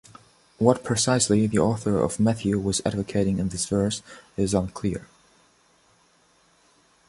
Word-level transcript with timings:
What 0.57 0.83
precisely 0.83 1.45
the 1.45 1.59
author 1.59 1.99
of 1.99 2.19
Matthew 2.19 2.57
was 2.57 2.81
advocating 2.83 3.37
in 3.37 3.49
this 3.49 3.67
verse 3.67 4.01
is 4.35 4.55
unclear. 4.55 5.07